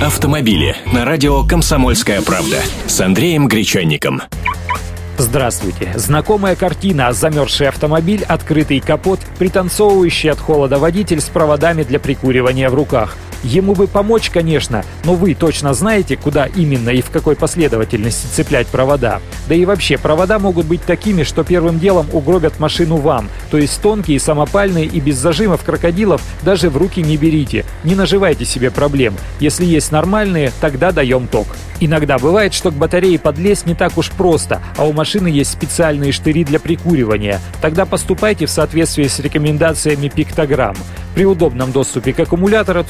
Автомобили 0.00 0.76
на 0.92 1.06
радио 1.06 1.42
«Комсомольская 1.42 2.20
правда» 2.20 2.58
с 2.86 3.00
Андреем 3.00 3.48
Гречанником. 3.48 4.20
Здравствуйте. 5.16 5.90
Знакомая 5.94 6.54
картина 6.54 7.14
«Замерзший 7.14 7.68
автомобиль», 7.68 8.22
открытый 8.22 8.80
капот, 8.80 9.20
пританцовывающий 9.38 10.30
от 10.30 10.38
холода 10.38 10.78
водитель 10.78 11.22
с 11.22 11.30
проводами 11.30 11.82
для 11.82 11.98
прикуривания 11.98 12.68
в 12.68 12.74
руках. 12.74 13.16
Ему 13.46 13.76
бы 13.76 13.86
помочь, 13.86 14.28
конечно, 14.30 14.84
но 15.04 15.14
вы 15.14 15.34
точно 15.34 15.72
знаете, 15.72 16.16
куда 16.16 16.46
именно 16.46 16.90
и 16.90 17.00
в 17.00 17.10
какой 17.10 17.36
последовательности 17.36 18.26
цеплять 18.26 18.66
провода. 18.66 19.20
Да 19.48 19.54
и 19.54 19.64
вообще, 19.64 19.98
провода 19.98 20.40
могут 20.40 20.66
быть 20.66 20.82
такими, 20.82 21.22
что 21.22 21.44
первым 21.44 21.78
делом 21.78 22.08
угробят 22.12 22.58
машину 22.58 22.96
вам. 22.96 23.28
То 23.52 23.58
есть 23.58 23.80
тонкие, 23.80 24.18
самопальные 24.18 24.86
и 24.86 24.98
без 24.98 25.16
зажимов 25.18 25.62
крокодилов 25.62 26.22
даже 26.42 26.70
в 26.70 26.76
руки 26.76 27.00
не 27.04 27.16
берите. 27.16 27.64
Не 27.84 27.94
наживайте 27.94 28.44
себе 28.44 28.72
проблем. 28.72 29.14
Если 29.38 29.64
есть 29.64 29.92
нормальные, 29.92 30.50
тогда 30.60 30.90
даем 30.90 31.28
ток. 31.28 31.46
Иногда 31.78 32.18
бывает, 32.18 32.52
что 32.52 32.72
к 32.72 32.74
батарее 32.74 33.18
подлезть 33.18 33.66
не 33.66 33.74
так 33.74 33.96
уж 33.96 34.10
просто, 34.10 34.60
а 34.76 34.86
у 34.86 34.92
машины 34.92 35.28
есть 35.28 35.52
специальные 35.52 36.10
штыри 36.10 36.42
для 36.42 36.58
прикуривания. 36.58 37.40
Тогда 37.60 37.86
поступайте 37.86 38.46
в 38.46 38.50
соответствии 38.50 39.06
с 39.06 39.20
рекомендациями 39.20 40.08
пиктограмм. 40.08 40.74
При 41.14 41.24
удобном 41.24 41.72
доступе 41.72 42.12
к 42.12 42.20
аккумулятору 42.20 42.82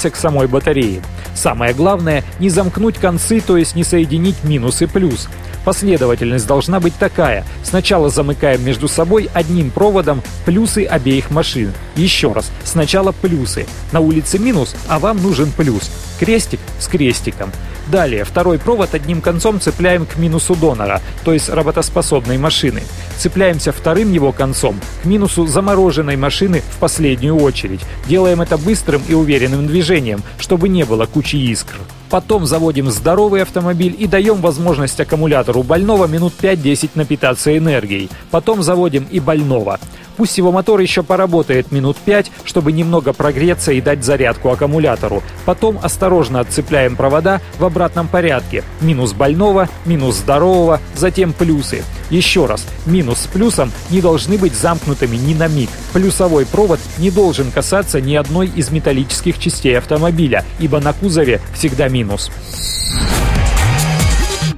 цепляемся 0.00 0.10
к 0.10 0.16
самой 0.16 0.46
батарее. 0.46 1.02
Самое 1.34 1.74
главное– 1.74 2.24
не 2.40 2.48
замкнуть 2.48 2.96
концы, 2.96 3.40
то 3.40 3.56
есть 3.56 3.76
не 3.76 3.84
соединить 3.84 4.42
минус 4.44 4.82
и 4.82 4.86
плюс. 4.86 5.28
Последовательность 5.64 6.46
должна 6.46 6.80
быть 6.80 6.94
такая. 6.98 7.44
Сначала 7.62 8.08
замыкаем 8.08 8.64
между 8.64 8.88
собой 8.88 9.28
одним 9.34 9.70
проводом 9.70 10.22
плюсы 10.46 10.86
обеих 10.86 11.30
машин. 11.30 11.72
Еще 11.96 12.32
раз. 12.32 12.50
Сначала 12.64 13.12
плюсы. 13.12 13.66
На 13.92 14.00
улице 14.00 14.38
минус, 14.38 14.74
а 14.88 14.98
вам 14.98 15.22
нужен 15.22 15.52
плюс. 15.52 15.90
Крестик 16.18 16.60
с 16.78 16.88
крестиком. 16.88 17.52
Далее, 17.90 18.24
второй 18.24 18.58
провод 18.58 18.94
одним 18.94 19.20
концом 19.20 19.60
цепляем 19.60 20.06
к 20.06 20.16
минусу 20.16 20.54
донора, 20.54 21.00
то 21.24 21.32
есть 21.32 21.48
работоспособной 21.48 22.38
машины. 22.38 22.82
Цепляемся 23.18 23.72
вторым 23.72 24.12
его 24.12 24.30
концом 24.30 24.78
к 25.02 25.04
минусу 25.04 25.46
замороженной 25.46 26.16
машины 26.16 26.62
в 26.70 26.78
последнюю 26.78 27.36
очередь. 27.36 27.80
Делаем 28.06 28.42
это 28.42 28.58
быстрым 28.58 29.02
и 29.08 29.14
уверенным 29.14 29.66
движением, 29.66 30.22
чтобы 30.38 30.68
не 30.68 30.84
было 30.84 31.06
кучи 31.06 31.36
искр. 31.36 31.74
Потом 32.10 32.44
заводим 32.44 32.90
здоровый 32.90 33.42
автомобиль 33.42 33.94
и 33.96 34.06
даем 34.06 34.40
возможность 34.40 34.98
аккумулятору 35.00 35.62
больного 35.62 36.06
минут 36.06 36.32
5-10 36.40 36.90
напитаться 36.94 37.56
энергией. 37.56 38.08
Потом 38.32 38.62
заводим 38.62 39.06
и 39.10 39.20
больного. 39.20 39.78
Пусть 40.20 40.36
его 40.36 40.52
мотор 40.52 40.80
еще 40.80 41.02
поработает 41.02 41.72
минут 41.72 41.96
5, 41.96 42.30
чтобы 42.44 42.72
немного 42.72 43.14
прогреться 43.14 43.72
и 43.72 43.80
дать 43.80 44.04
зарядку 44.04 44.50
аккумулятору. 44.50 45.22
Потом 45.46 45.78
осторожно 45.82 46.40
отцепляем 46.40 46.94
провода 46.94 47.40
в 47.58 47.64
обратном 47.64 48.06
порядке. 48.06 48.62
Минус 48.82 49.14
больного, 49.14 49.70
минус 49.86 50.16
здорового, 50.16 50.78
затем 50.94 51.32
плюсы. 51.32 51.84
Еще 52.10 52.44
раз, 52.44 52.66
минус 52.84 53.20
с 53.20 53.26
плюсом 53.28 53.72
не 53.88 54.02
должны 54.02 54.36
быть 54.36 54.52
замкнутыми 54.52 55.16
ни 55.16 55.32
на 55.32 55.48
миг. 55.48 55.70
Плюсовой 55.94 56.44
провод 56.44 56.80
не 56.98 57.10
должен 57.10 57.50
касаться 57.50 58.02
ни 58.02 58.14
одной 58.14 58.48
из 58.48 58.70
металлических 58.70 59.38
частей 59.38 59.78
автомобиля, 59.78 60.44
ибо 60.58 60.80
на 60.80 60.92
кузове 60.92 61.40
всегда 61.54 61.88
минус. 61.88 62.30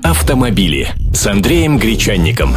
Автомобили 0.03 0.89
с 1.15 1.25
Андреем 1.29 1.79
Гречанником. 1.79 2.57